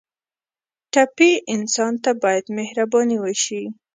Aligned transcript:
ټپي 0.93 1.31
انسان 1.53 1.93
ته 2.03 2.11
باید 2.23 2.45
مهرباني 2.57 3.17
وشي. 3.19 3.63